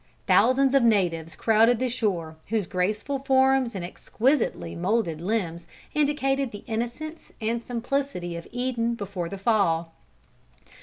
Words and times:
Thousands 0.25 0.73
of 0.73 0.81
natives 0.81 1.35
crowded 1.35 1.77
the 1.77 1.87
shore, 1.87 2.35
whose 2.49 2.65
graceful 2.65 3.19
forms 3.19 3.75
and 3.75 3.85
exquisitely 3.85 4.75
moulded 4.75 5.21
limbs 5.21 5.67
indicated 5.93 6.49
the 6.49 6.63
innocence 6.65 7.31
and 7.39 7.61
simplicity 7.63 8.35
of 8.35 8.47
Eden 8.51 8.95
before 8.95 9.29
the 9.29 9.37
fall. 9.37 9.93